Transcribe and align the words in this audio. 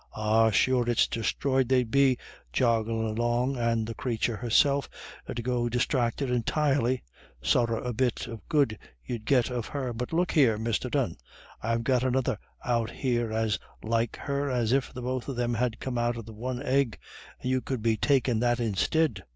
"Ah, 0.15 0.49
sure, 0.49 0.89
it's 0.89 1.05
distroyed 1.07 1.69
they'd 1.69 1.91
be, 1.91 2.17
jogglin' 2.51 3.05
along, 3.15 3.55
and 3.55 3.85
the 3.85 3.93
crathur 3.93 4.35
herself 4.35 4.89
'ud 5.29 5.43
go 5.43 5.69
distracted 5.69 6.27
entirely; 6.27 7.03
sorra 7.39 7.83
a 7.83 7.93
bit 7.93 8.25
of 8.25 8.41
good 8.49 8.79
you'd 9.05 9.25
get 9.25 9.51
of 9.51 9.67
her. 9.67 9.93
But 9.93 10.11
look 10.11 10.31
here, 10.31 10.57
Mr. 10.57 10.89
Dunne, 10.89 11.17
I've 11.61 11.83
got 11.83 12.03
another 12.03 12.39
out 12.65 12.91
there 13.03 13.31
as 13.31 13.59
like 13.83 14.15
her 14.15 14.49
as 14.49 14.71
if 14.71 14.91
the 14.91 15.03
both 15.03 15.27
of 15.27 15.35
them 15.35 15.53
had 15.53 15.79
come 15.79 15.99
out 15.99 16.17
of 16.17 16.25
the 16.25 16.33
one 16.33 16.63
egg, 16.63 16.97
and 17.39 17.51
you 17.51 17.61
could 17.61 17.83
be 17.83 17.95
takin' 17.95 18.39
that 18.39 18.57
instid. 18.59 19.21